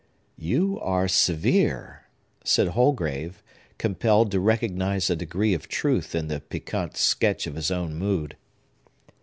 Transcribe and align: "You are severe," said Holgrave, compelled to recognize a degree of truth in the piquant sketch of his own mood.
"You 0.39 0.79
are 0.79 1.07
severe," 1.07 2.07
said 2.43 2.69
Holgrave, 2.69 3.43
compelled 3.77 4.31
to 4.31 4.39
recognize 4.39 5.11
a 5.11 5.15
degree 5.15 5.53
of 5.53 5.67
truth 5.69 6.15
in 6.15 6.27
the 6.27 6.39
piquant 6.39 6.97
sketch 6.97 7.45
of 7.45 7.53
his 7.53 7.69
own 7.69 7.93
mood. 7.93 8.35